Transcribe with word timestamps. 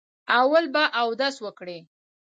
اول 0.41 0.65
به 0.73 0.83
اودس 1.01 1.35
وکړئ. 1.41 1.79